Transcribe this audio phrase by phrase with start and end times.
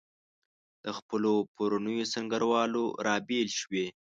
[0.85, 3.85] له خپلو پرونیو سنګروالو رابېل شوي.